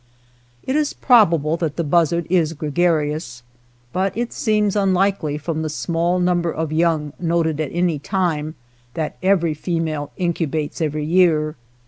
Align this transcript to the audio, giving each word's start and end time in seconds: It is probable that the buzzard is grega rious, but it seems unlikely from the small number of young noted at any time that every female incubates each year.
It 0.63 0.75
is 0.75 0.93
probable 0.95 1.57
that 1.57 1.75
the 1.75 1.83
buzzard 1.83 2.25
is 2.27 2.55
grega 2.55 2.73
rious, 2.89 3.43
but 3.93 4.17
it 4.17 4.33
seems 4.33 4.75
unlikely 4.75 5.37
from 5.37 5.61
the 5.61 5.69
small 5.69 6.17
number 6.19 6.51
of 6.51 6.71
young 6.71 7.13
noted 7.19 7.59
at 7.61 7.69
any 7.71 7.99
time 7.99 8.55
that 8.95 9.17
every 9.21 9.53
female 9.53 10.11
incubates 10.17 10.81
each 10.81 10.95
year. 11.07 11.55